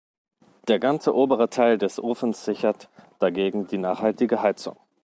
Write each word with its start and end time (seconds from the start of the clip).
Der 0.67 0.79
ganze 0.79 1.13
obere 1.13 1.47
Teil 1.51 1.77
des 1.77 1.99
Ofens 2.03 2.43
sichert 2.43 2.89
dagegen 3.19 3.67
die 3.67 3.77
nachhaltige 3.77 4.41
Heizung. 4.41 4.77